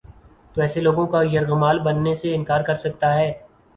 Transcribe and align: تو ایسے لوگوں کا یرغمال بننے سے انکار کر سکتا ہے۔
تو 0.53 0.61
ایسے 0.61 0.81
لوگوں 0.81 1.05
کا 1.07 1.21
یرغمال 1.33 1.79
بننے 1.79 2.15
سے 2.15 2.33
انکار 2.35 2.61
کر 2.61 2.75
سکتا 2.75 3.13
ہے۔ 3.15 3.29